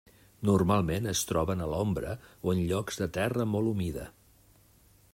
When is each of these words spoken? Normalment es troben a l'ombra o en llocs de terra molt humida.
Normalment 0.49 1.09
es 1.11 1.21
troben 1.31 1.61
a 1.65 1.69
l'ombra 1.73 2.15
o 2.49 2.57
en 2.57 2.65
llocs 2.73 3.01
de 3.05 3.11
terra 3.19 3.49
molt 3.55 3.75
humida. 3.75 4.09